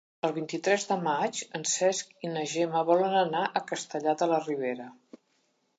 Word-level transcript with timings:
El 0.27 0.31
vint-i-tres 0.35 0.85
de 0.91 0.95
maig 1.07 1.41
en 1.59 1.67
Cesc 1.73 2.25
i 2.27 2.31
na 2.33 2.47
Gemma 2.55 2.83
volen 2.91 3.19
anar 3.23 3.45
a 3.61 3.65
Castellar 3.73 4.19
de 4.23 4.31
la 4.35 4.43
Ribera. 4.49 4.91